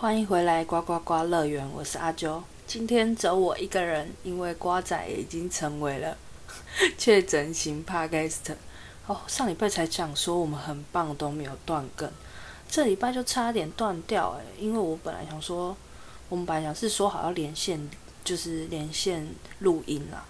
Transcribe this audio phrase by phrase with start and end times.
[0.00, 2.40] 欢迎回来呱呱呱乐园，我是阿啾。
[2.66, 6.16] 今天只有我一个人，因为瓜仔已经成为了
[6.96, 8.54] 确诊型 Podcast。
[9.06, 12.10] 哦，上礼拜才讲说我们很棒都没有断更，
[12.66, 15.76] 这礼拜就差点断掉哎，因为我本来想说，
[16.30, 17.78] 我们本来想是说好要连线，
[18.24, 19.28] 就是连线
[19.58, 20.24] 录音啦，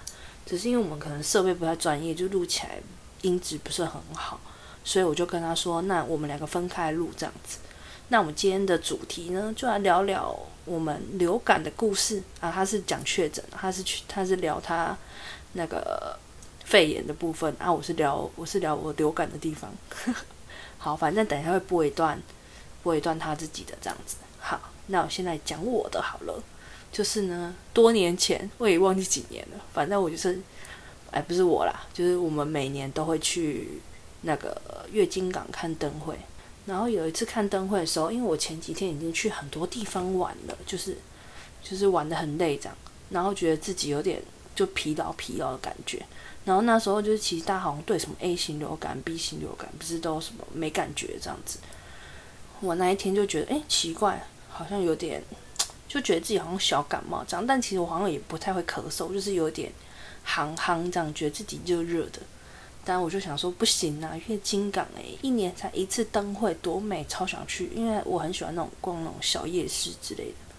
[0.45, 2.81] 只是因为我们可能设备不太专业，就录起来
[3.23, 4.41] 音质不是很好，
[4.83, 7.59] 所以我就跟他说，那我们两个分开录这样子。
[8.13, 12.51] 那我们今天的主题呢，就来聊聊我们流感的故事啊。
[12.51, 14.97] 他是讲确诊，他是去，他是聊他
[15.53, 16.19] 那个
[16.65, 17.73] 肺炎的部分啊。
[17.73, 19.73] 我是聊，我是聊我流感的地方。
[20.77, 22.21] 好，反正等一下会播一段，
[22.83, 24.17] 播一段他自己的这样子。
[24.41, 26.43] 好，那我现在讲我的好了。
[26.91, 30.37] 就是呢，多年前我也忘记几年了，反正我就是，
[31.13, 33.81] 哎，不是我啦，就是我们每年都会去
[34.23, 36.19] 那个月津港看灯会。
[36.71, 40.97] 然后有一次看灯会的时候，因为我前几天已经去很多地方玩了，就是
[41.61, 42.77] 就是玩得很累这样，
[43.09, 44.23] 然后觉得自己有点
[44.55, 46.01] 就疲劳疲劳的感觉。
[46.45, 51.59] 然后那时候就是其实大家好像对什么 A 型流感、B 型流感不是都什么没感觉这样子。
[52.61, 55.21] 我那一天就觉得哎奇怪，好像有点
[55.89, 59.73] 就觉得自己好像小感冒这样，但其实我好像也不太会咳嗽，就是有点
[60.25, 62.21] 夯夯这样，觉得自己热热的。
[62.83, 70.55] 但我就想说不行啊，月金港诶，一年才一次灯会，多美，超想去，因为我很喜欢那种逛那种小夜市之类的，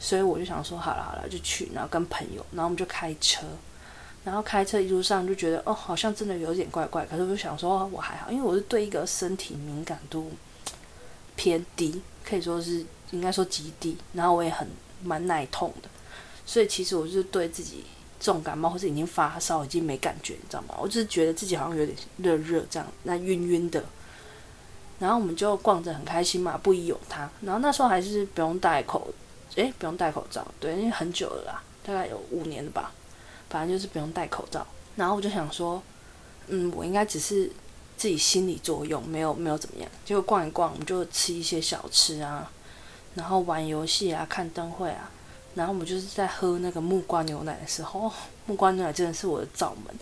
[0.00, 3.46] 所以我就想说好了好了就去，然后跟朋友，然后我们就开车，
[4.24, 10.32] 然后开车一路上就觉得哦好像真的有点怪怪，可是我就想说我还好，因为我是对一个身体敏感度
[11.36, 14.66] 偏低，可以说是应该说极低，然后我也很
[15.02, 15.88] 蛮耐痛的，
[16.46, 17.84] 所以其实我是对自己。
[18.20, 20.74] 重感冒或者已经发烧，已经没感觉，你知道吗？
[20.78, 23.82] 我就是觉得自己好像有点热热这样，那晕晕的。
[24.98, 27.28] 然后我们就逛着很开心嘛，不疑有他。
[27.40, 29.08] 然后那时候还是不用戴口，
[29.54, 32.92] 诶，不用戴口罩，对，因为很久了啦，大概有五年了吧。
[33.48, 34.66] 反正就是不用戴口罩。
[34.96, 35.82] 然后我就想说，
[36.48, 37.50] 嗯，我应该只是
[37.96, 39.90] 自己心理作用，没有没有怎么样。
[40.04, 42.50] 结果逛一逛，我们就吃一些小吃啊，
[43.14, 45.10] 然后玩游戏啊，看灯会啊。
[45.54, 48.10] 然后我们就是在喝那个木瓜牛奶的时候，
[48.46, 49.94] 木瓜牛奶真的是我的罩门，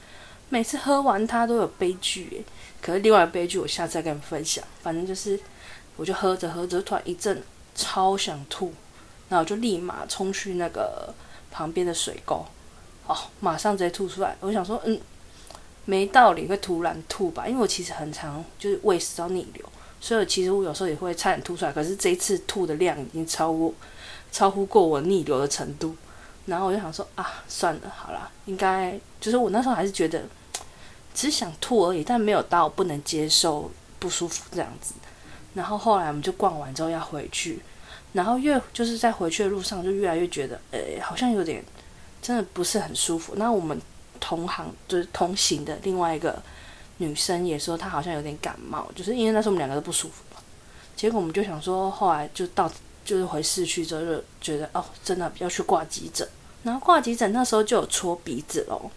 [0.51, 2.45] 每次喝完它都有悲剧诶。
[2.83, 4.63] 可是另外的悲剧我下次再跟你分享。
[4.83, 5.41] 反正就是，
[5.97, 7.43] 我就喝着喝着，突然一阵
[7.75, 8.73] 超想吐，
[9.29, 11.13] 然后我就立马冲去那个
[11.51, 12.45] 旁边的水沟，
[13.07, 14.37] 哦，马上直接吐出来。
[14.41, 15.01] 我想说，嗯，
[15.87, 17.49] 没道理会突然吐吧？
[17.49, 19.65] 因为我其实很常就是胃食道逆流，
[20.01, 21.73] 所以其实我有时候也会差点吐出来。
[21.73, 23.73] 可是这一次吐的量已经超过。
[24.31, 25.97] 超乎过我逆流的程度，
[26.47, 30.23] 然后我就想说啊，算了，好啦，应该就是我那时候还是觉得
[31.15, 34.95] 只想吐而已，但没有到不能接受不舒服这样子。
[35.55, 37.61] 然后后来我们就逛完之后要回去，
[38.13, 41.65] 然后越就是在回去的路上就越来越觉得，诶，好像有点
[42.23, 43.35] 真的不是很舒服。
[43.37, 43.81] 那我们
[44.21, 46.41] 同行就是同行的另外一个
[46.99, 50.41] 女生也说她好像有点感冒，就是因为那时候我们两个都不舒服嘛。
[50.95, 52.71] 结果我们就想说，后来就到。
[53.09, 56.29] 就是回市区之后就觉得哦，真的要去挂急诊。
[56.63, 58.91] 然后挂急诊那时候就有戳鼻子咯。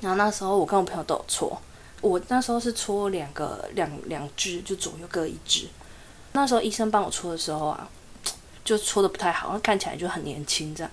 [0.00, 1.60] 然后那时候我跟我朋友都有戳，
[2.00, 5.66] 我那时候是戳两个两两只，就左右各一只。
[6.30, 7.88] 那时候医生帮我戳的时候啊，
[8.64, 10.92] 就戳的不太好，看起来就很年轻这样。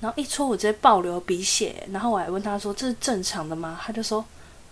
[0.00, 3.78] 然后一戳我直接爆流鼻血，然后我还问他说，这是正常的吗？
[3.80, 4.24] 他就说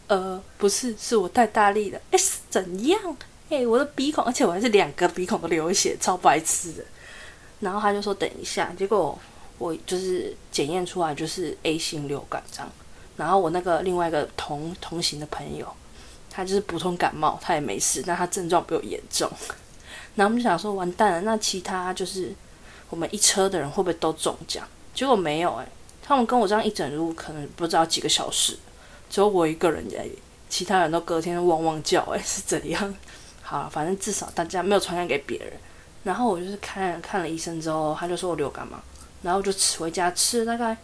[0.08, 2.00] 呃不是，是我太大力了。
[2.10, 3.16] 诶，怎样？
[3.50, 6.82] 诶，我的鼻孔，而且我还是两个鼻孔都流血，超白痴的。
[7.60, 9.18] 然后他就说等一下，结果
[9.58, 12.68] 我就是检验出来就是 A 型流感这样。
[13.16, 15.66] 然后我那个另外一个同同行的朋友，
[16.30, 19.30] 他就是普通感冒，他也没事，但他症状比我严重。
[20.16, 22.32] 然后我们就想说完蛋了，那其他就是
[22.88, 24.66] 我们一车的人会不会都中奖？
[24.94, 25.66] 结果没有诶、
[26.02, 28.56] 他们跟我这样一整路可能不知道几个小时，
[29.10, 30.08] 只有我一个人在，
[30.48, 32.94] 其他人都隔天汪汪叫诶， 是怎样？
[33.42, 35.52] 好，反正至少大家没有传染给别人。
[36.02, 38.80] 然后我就是看看了医生之后，他就说我流感嘛，
[39.22, 40.76] 然后就吃回家吃大概，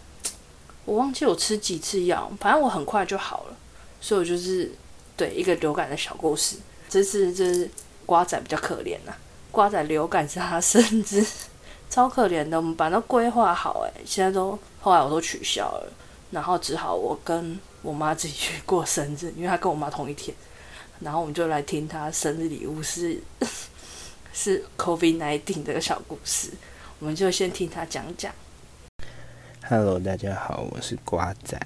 [0.85, 3.57] 我忘记我吃几次药，反正我很快就好了，
[4.01, 4.71] 所以我就是
[5.17, 6.57] 对一个流感的小故事。
[6.89, 7.69] 这次就是
[8.05, 9.19] 瓜仔比较可怜呐、啊，
[9.51, 11.25] 瓜仔流感是他生日，
[11.89, 12.59] 超可怜的。
[12.59, 15.93] 我们把它规划好，诶，现在都后来我都取消了，
[16.31, 20.37] 然后只好我跟我妈自己去过生日，因为他跟我妈同一天，
[21.01, 23.19] 然后我们就来听他生日礼物是。
[24.39, 26.51] 是 COVID nineteen 这个小故事，
[26.99, 28.31] 我们就先听他讲讲。
[29.63, 31.59] Hello，大家好，我是瓜仔，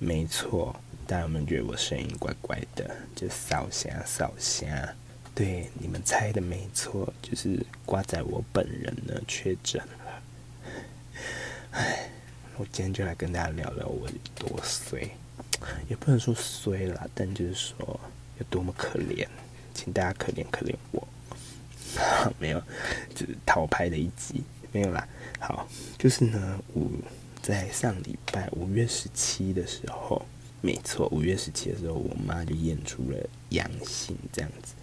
[0.00, 0.74] 没错，
[1.06, 4.68] 但我们觉得我声音怪怪的，就烧声烧声。
[5.32, 10.22] 对，你们猜的没错，就是瓜仔我本人呢确诊了。
[11.70, 12.10] 唉，
[12.56, 15.08] 我今天就来跟大家聊聊我多衰，
[15.88, 18.00] 也不能说衰啦，但就是说
[18.40, 19.24] 有多么可怜，
[19.72, 21.06] 请大家可怜可怜我。
[22.38, 22.62] 没有，
[23.14, 24.42] 就是逃拍的一集，
[24.72, 25.06] 没有啦。
[25.38, 25.66] 好，
[25.98, 26.88] 就是呢，我
[27.42, 30.24] 在上礼拜五月十七的时候，
[30.60, 33.18] 没错，五月十七的时候，我妈就验出了
[33.50, 34.74] 阳性这样子。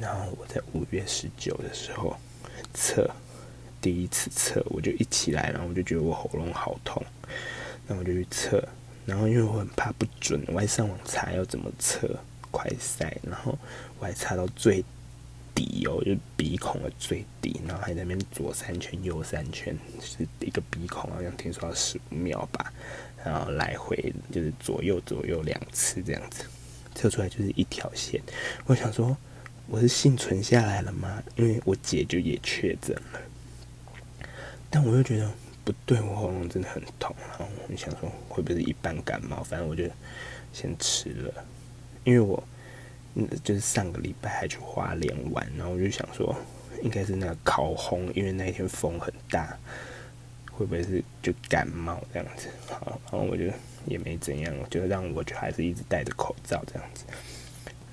[0.00, 2.16] 然后我在五月十九的时候
[2.72, 3.10] 测，
[3.80, 7.02] 第一次测，我就一起来，然后我就觉得我喉咙好痛，
[7.86, 8.66] 然后我就去测，
[9.04, 12.08] 然后因为我很怕不准，我还上网查要怎么测
[12.50, 13.58] 快筛，然后
[13.98, 14.84] 我还查到最
[15.58, 22.72] 底哦，就是鼻孔的最底，然后还在那边左三圈右三圈，就是一个鼻孔好像听说要十五秒吧，
[23.24, 26.44] 然后来回就是左右左右两次这样子，
[26.94, 28.22] 测出来就是一条线。
[28.66, 29.16] 我想说
[29.66, 31.20] 我是幸存下来了吗？
[31.34, 33.20] 因为我姐就也确诊了，
[34.70, 35.28] 但我又觉得
[35.64, 39.42] 不对，我喉咙真的很痛，然后我就想说会不会是一般感冒？
[39.42, 39.82] 反正我就
[40.52, 41.44] 先吃了，
[42.04, 42.40] 因为我。
[43.42, 46.34] 就是上个礼拜还去花莲玩，然后我就想说，
[46.82, 49.56] 应该是那个烤红，因为那一天风很大，
[50.52, 52.48] 会不会是就感冒这样子？
[52.68, 53.44] 好，然后我就
[53.86, 57.04] 也没怎样，就让我就还是一直戴着口罩这样子。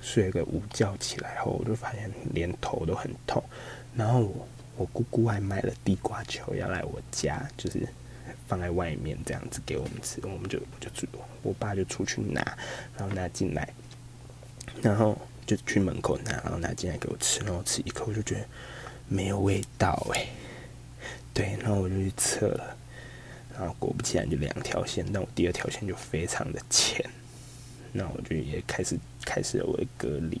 [0.00, 3.42] 睡个午觉起来后，我就发现连头都很痛。
[3.96, 7.80] 然后我我姑姑还买了地瓜球要来我家，就是
[8.46, 10.20] 放在外面这样子给我们吃。
[10.22, 11.08] 我们就就，
[11.42, 12.40] 我爸就出去拿，
[12.96, 13.68] 然后拿进来。
[14.82, 18.46] 然后就去门口拿，然后拿进来给我吃，然后吃一口我就觉得
[19.08, 20.26] 没有味道哎，
[21.34, 22.76] 对，然后我就去测了，
[23.58, 27.04] 然后果不其然就两条线，但我第二条线就非常的浅，
[27.92, 30.40] 那我就也开始开始了我的隔离，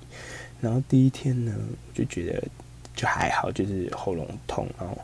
[0.60, 2.42] 然后第一天呢，我就觉得
[2.94, 4.98] 就还好，就是喉咙痛，然后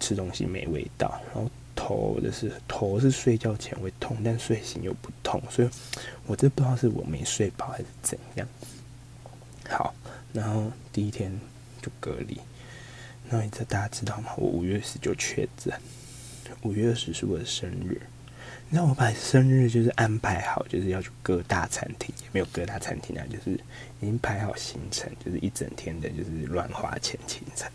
[0.00, 1.50] 吃东西没味道，然后。
[1.92, 5.68] 头的是头是睡觉前会痛，但睡醒又不痛，所以
[6.26, 8.48] 我这不知道是我没睡饱还是怎样。
[9.68, 9.94] 好，
[10.32, 11.38] 然后第一天
[11.82, 12.40] 就隔离，
[13.28, 14.32] 然后你这大家知道吗？
[14.36, 15.72] 我五月十九确诊，
[16.62, 18.00] 五月二十是我的生日。
[18.74, 23.50] 那我把生日就是安排好，就是要去各大餐厅，也没有各大餐厅啊，就是
[24.00, 27.70] 已经排好行程，就是一整天的，就是乱花钱行程。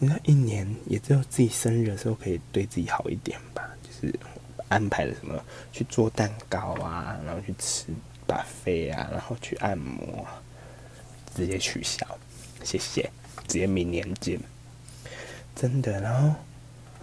[0.00, 3.70] 你说一年也只有自己生日的时候可以对自己好一点吧？
[3.80, 4.12] 就是
[4.66, 5.40] 安排了什么
[5.72, 7.86] 去做蛋糕啊，然后去吃
[8.26, 10.26] 巴菲啊，然后去按摩，
[11.36, 12.04] 直接取消，
[12.64, 13.08] 谢谢，
[13.46, 14.36] 直接明年见。
[15.54, 16.34] 真的，然后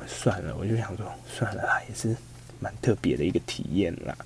[0.05, 2.13] 算了，我就想说算了啦，也是。
[2.59, 4.18] 蛮特别的一个体验啦。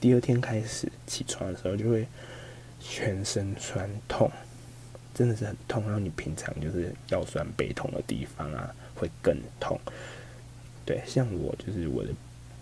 [0.00, 2.06] 第二天开始起床的时候，就会
[2.80, 4.28] 全身酸痛，
[5.14, 5.84] 真的是很痛。
[5.84, 9.78] 然后你平常就是腰酸背痛的地方啊，会更痛。
[10.84, 12.10] 对，像我就是我的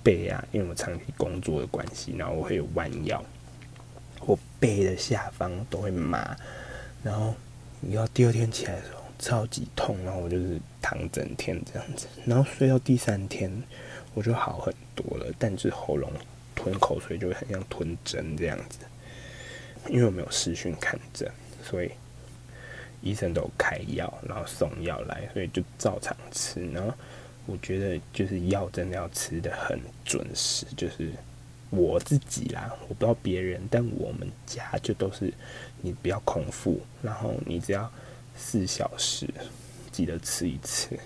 [0.02, 3.24] 背啊，因为我长期工作的关系，然后我会有弯腰，
[4.26, 6.36] 我背的下方都会麻。
[7.02, 7.34] 然后
[7.80, 13.50] 你要第二天起来的时候超级痛，然后我就是躺整天这样子，然后睡到第三天。
[14.14, 16.12] 我就好很多了，但是喉咙
[16.54, 18.78] 吞口水就会很像吞针这样子。
[19.88, 21.30] 因为我没有视讯看诊，
[21.64, 21.90] 所以
[23.00, 26.70] 医生都开药，然后送药来，所以就照常吃。
[26.72, 26.92] 然后
[27.46, 31.10] 我觉得就是药真的要吃得很准时，就是
[31.70, 35.32] 我自己啦，我不知道别人，但我们家就都是
[35.80, 37.90] 你不要空腹，然后你只要
[38.36, 39.26] 四小时
[39.90, 40.98] 记得吃一次。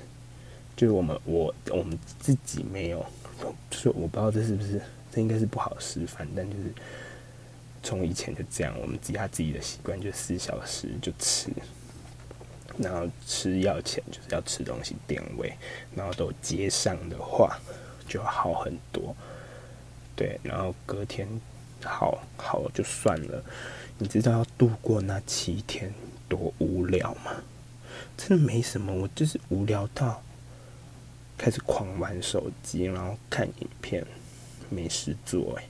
[0.77, 3.05] 就是我们我我们自己没有，
[3.71, 4.81] 就是我不知道这是不是，
[5.13, 6.65] 这应该是不好示范，但就是
[7.83, 11.51] 从以前就这样，我们自己他自己的习惯就四小时就吃，
[12.77, 15.53] 然后吃药前就是要吃东西垫胃，
[15.95, 17.57] 然后都接上的话
[18.09, 19.15] 就好很多，
[20.17, 21.29] 对，然后隔天
[21.85, 23.45] 好好就算了，
[23.99, 25.95] 你知道要度过那七天
[26.29, 27.31] 多无聊吗？
[28.17, 30.21] 真的没什么，我就是无聊到。
[31.37, 34.05] 开始狂玩手机，然后看影片，
[34.71, 35.65] 没事做哎，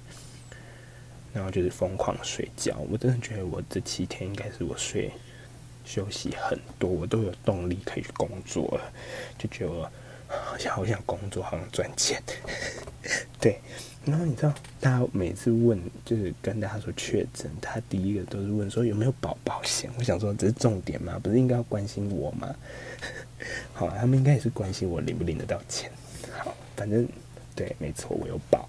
[1.33, 2.77] 然后就是疯狂睡觉。
[2.91, 5.11] 我真的觉得我这七天应该是我睡
[5.85, 8.93] 休息很多，我都有动力可以去工作了，
[9.39, 9.91] 就觉得
[10.29, 12.23] 好像好想工作，好想赚钱。
[13.41, 13.61] 对，
[14.07, 19.91] 然后你知道，大家每次问就是跟大家说确诊，他第一个都是问说有没有保保险。
[19.99, 21.19] 我想说这是重点吗？
[21.23, 22.55] 不是应该要关心我吗？
[23.73, 25.91] 好，他们应该也是关心我领不领得到钱。
[26.39, 27.09] 好，反正
[27.57, 28.69] 对，没错，我有保。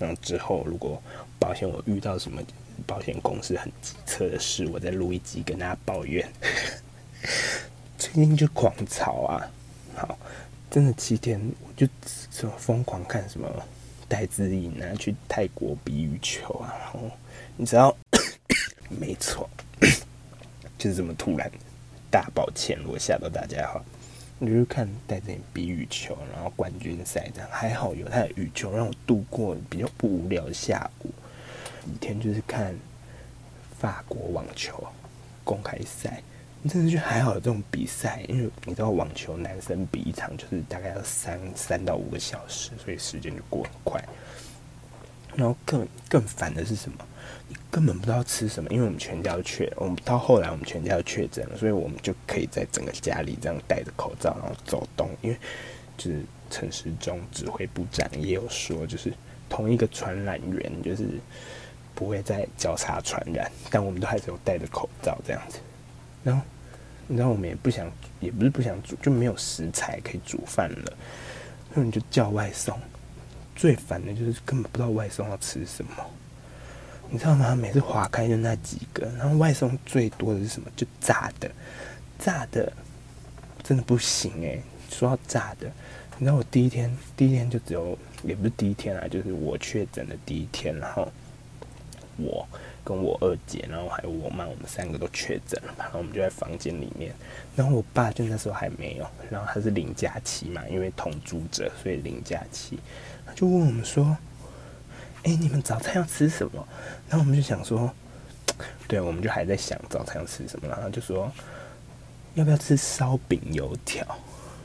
[0.00, 1.00] 然后之后如果
[1.38, 2.42] 保险我遇到什么
[2.86, 6.28] 保险公司很急车的事，我再录一集跟大家抱怨。
[7.96, 9.48] 最近就狂潮啊，
[9.94, 10.18] 好，
[10.68, 11.86] 真的七天我就
[12.32, 13.48] 什么疯狂看什么
[14.12, 17.10] 戴资颖啊，去泰国比羽球啊，然后
[17.56, 17.96] 你知道，
[19.00, 19.48] 没错，
[20.76, 21.50] 就是这么突然，
[22.10, 23.82] 大抱歉，如果吓到大家的话，
[24.38, 31.10] 你就看戴资颖比羽球，然后冠军赛这样，还好有他的羽球让我度过比较不无聊的下午，
[31.86, 32.78] 一天就是看
[33.78, 34.86] 法国网球
[35.42, 36.22] 公开赛。
[36.68, 44.02] 真的就还好这种比赛，因为你知道网球男生比一场就是大概要三三到五个小时，所以时间就过很快。
[45.34, 46.98] 然后更更烦的是什么？
[47.48, 55.08] 你根本不知道吃什么，因为我们全家都确，我们到后来我们全家都确诊了，所以我们就可以在整个家里这样戴着口罩然后走动。
[55.22, 55.36] 因为
[55.96, 59.12] 就是陈时中指挥部长也有说，就是
[59.48, 61.08] 同一个传染源就是
[61.94, 65.58] 不会再交叉传染，但我们都还是有戴着口罩这样子。
[66.22, 66.42] 然后，
[67.06, 70.92] 你知道我们也不想，也不是不想煮，就没有食材可以煮饭了，
[71.74, 72.78] 那你就叫外送。
[73.54, 75.92] 最烦的就是根本不知道外送要吃什么，
[77.10, 77.54] 你知道吗？
[77.54, 80.70] 每次划开就那几个，然后外送最多的是什么？
[80.74, 81.50] 就炸的，
[82.18, 82.72] 炸的
[83.62, 84.62] 真的不行诶。
[84.88, 85.70] 说到炸的，
[86.18, 91.10] 你知道我第一天，第一天就只有，也不是第一天啊，就是我确诊的第一天，然后
[92.16, 92.46] 我。
[92.84, 97.14] 跟我二姐，然后还有我妈，我们三个都确诊了嘛，然后我们就在房间里面。
[97.54, 102.80] 然后我爸就那时候还没有，然后他是零假期嘛，因为同住者，所以零假期。
[103.24, 104.16] 他就问我们说
[105.22, 106.66] ：“哎，你们早餐要吃什么？”
[107.08, 107.88] 然后我们就想说
[108.88, 111.30] ：“对，我们就还在想早餐要吃什么。”然后就说
[112.34, 114.04] ：“要不要吃烧饼油条？”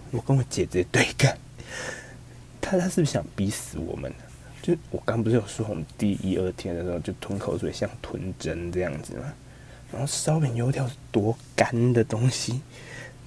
[0.09, 1.37] 我跟我姐姐对干，
[2.59, 4.11] 他他是不是想逼死我们？
[4.67, 9.33] 就我刚不是有说，我们第一二天的时候就吞口水像吞针这样子吗？
[9.93, 12.59] 然后烧饼油条是多干的东西，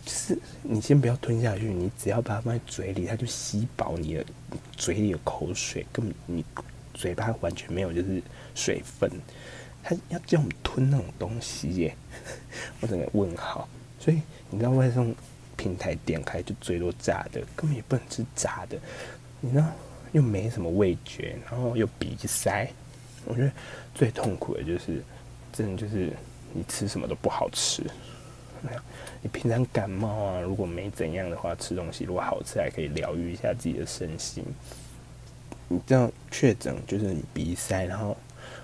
[0.04, 4.26] 就是你先不要吞下去，你只要把它放在嘴里，它就吸饱你的
[4.76, 6.44] 嘴里的口水，根本你
[6.92, 8.22] 嘴巴完全没有就是
[8.54, 9.10] 水分，
[9.82, 11.96] 他要叫我们吞那种东西耶，
[12.80, 13.66] 我整个问号。
[13.98, 14.20] 所以
[14.50, 15.14] 你知道外送
[15.56, 18.78] 平台点开就最多炸的，根本也不能吃炸的，
[19.40, 19.64] 你知道？
[20.12, 22.68] 又没什么味觉，然后又鼻塞，
[23.24, 23.52] 我觉得
[23.94, 25.02] 最痛苦的就是，
[25.52, 26.12] 真的就是
[26.52, 27.84] 你吃什么都不好吃。
[29.22, 34.44] 你平常感冒啊，如果没怎样的话，吃东西如果好吃，还可以疗愈一下自己的身心。
[35.68, 38.16] 你这样确诊就是你鼻塞，然后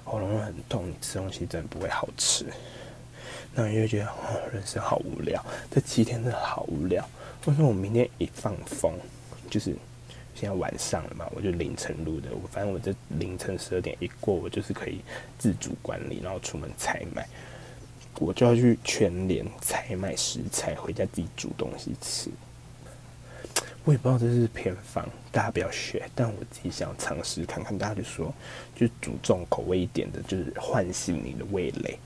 [0.05, 2.45] 喉咙又很痛，你吃东西真的不会好吃。
[3.55, 7.09] 那你就觉得哦，人生好无聊，这七天真的好无聊。
[7.47, 8.93] 为什么我明天一放风，
[9.49, 9.75] 就是。
[10.37, 12.29] 现在晚上了嘛，我就凌晨录的。
[12.31, 15.01] 我反正我这凌晨十二点一过，我就是可以
[15.39, 17.27] 自主管理，然后出门采买。
[18.19, 22.31] 我就要去全联采买食材，回家自己煮东西吃。
[23.85, 26.09] 我也不知道这是偏方，大家不要学。
[26.15, 28.35] 但我自己想尝试看看，大家就说，
[28.75, 31.99] 就煮重口味一点的，就是唤醒你的味蕾。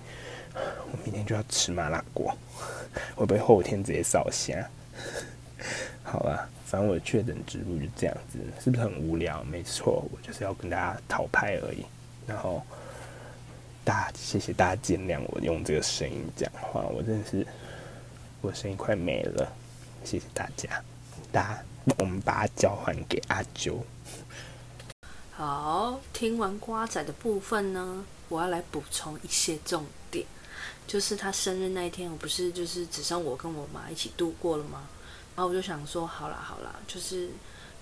[0.54, 2.36] 我明天就要吃麻辣锅，
[3.14, 4.56] 会不会后天直接烧香？
[6.02, 6.48] 好吧。
[6.70, 9.42] 反正我的确诊之路就这样子，是不是很无聊？
[9.42, 11.84] 没错，我就是要跟大家讨拍而已。
[12.28, 12.62] 然后，
[13.84, 17.44] 大谢谢大家见谅我用这个声音讲话，我真的是
[18.40, 19.52] 我声音快没了。
[20.04, 20.80] 谢谢大家，
[21.32, 21.64] 大家
[21.98, 23.84] 我们把它交还给阿九。
[25.32, 30.24] 好，听完瓜仔的部分呢，我要来补充一些重点，
[30.86, 34.88] 就是他生日那一天，我不是就是只剩我跟我妈一起度过了吗？
[35.40, 37.30] 然后我就想说，好啦好啦，就是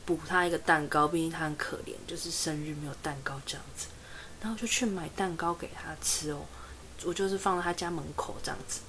[0.07, 3.89] 补他一个蛋糕，毕竟他很可怜，就是生日没有蛋糕这样子。
[4.41, 6.43] 然后就去买蛋糕给他吃哦，
[7.05, 8.83] 我就是放在他家门口这样子，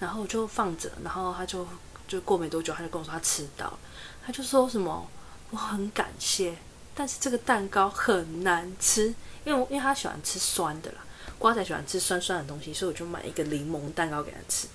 [0.00, 1.64] 然后我就放着，然后他就
[2.08, 3.78] 就过没多久，他就跟我说他吃到了，
[4.26, 5.08] 他就说什么
[5.50, 6.58] 我很感谢，
[6.96, 9.14] 但是这个蛋糕很难吃，
[9.44, 10.98] 因为因为他喜欢吃酸的啦，
[11.38, 14.66] 瓜仔喜欢吃酸酸的东西，所以我就买一个柠檬蛋糕给他吃，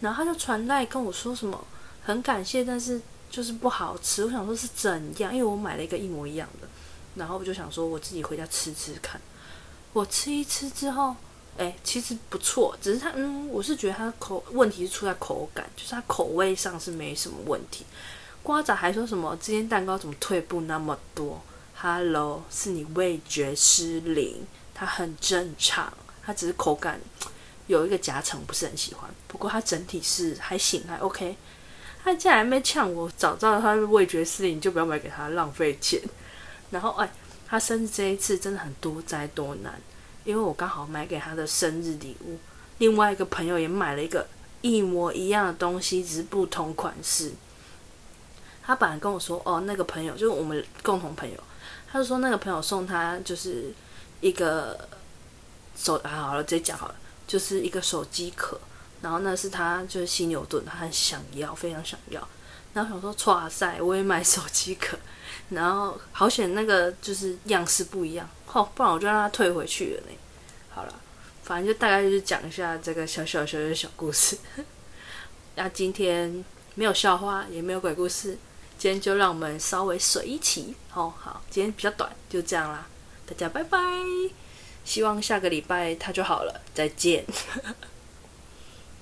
[0.00, 1.64] 然后他就传来跟我说什么。
[2.08, 2.98] 很感谢，但是
[3.30, 4.24] 就是不好吃。
[4.24, 6.66] 我想说是怎样，因为我买了一个一模一样的，
[7.16, 9.20] 然后我就想说我自己回家吃吃看。
[9.92, 11.14] 我吃一吃之后，
[11.58, 17.84] 哎，其实不错，只是它，嗯，我是觉得它口问题是出在口感，就是它口味上是没什么问题。
[18.42, 21.38] 瓜仔还说什么这间蛋糕怎么退步那么多
[21.76, 26.98] ？Hello，是你味觉失灵，它很正常，它只是口感
[27.66, 29.10] 有一个夹层不是很喜欢。
[29.26, 31.36] 不过它整体是还行，还 OK。
[32.08, 36.00] 他竟然还没呛我，早知道他是味觉失灵，就不要买给他，浪费钱。
[36.70, 37.10] 然后，哎，
[37.46, 39.78] 他生日这一次真的很多灾多难，
[40.24, 42.38] 因为我刚好买给他的生日礼物，
[42.78, 44.26] 另外一个朋友也买了一个
[44.62, 47.32] 一模一样的东西，只是不同款式。
[48.62, 51.38] 他本来跟我说，哦，那个朋友就是我们共同朋友，
[51.90, 53.72] 他就说那个朋友送他就是
[54.22, 54.88] 一个
[55.76, 56.94] 手啊，好了，直接讲好了，
[57.26, 58.58] 就是一个手机壳，
[59.00, 62.26] 然后那是他就是犀牛盾，他很想要，非常想要。
[62.74, 64.96] 然后想说，哇塞，我也买手机壳，
[65.50, 70.16] 然后好险那个就是样式不一样，哦，不然我就让他退回去了呢。
[70.70, 70.94] 好了，
[71.42, 74.36] 反正就大概就是讲一下这个小小小小小故事。
[75.56, 78.36] 那今天没有笑话，也没有鬼故事。
[78.78, 82.86] 今天就让我们稍微水一起哦，好，今天比较短，就这样啦，
[83.26, 83.80] 大家拜拜，
[84.84, 87.24] 希望下个礼拜它就好了，再见。